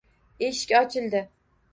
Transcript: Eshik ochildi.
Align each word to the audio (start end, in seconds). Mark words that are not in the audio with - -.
Eshik 0.47 0.73
ochildi. 0.79 1.21